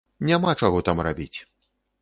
[0.29, 1.33] Няма чаго там рабіць.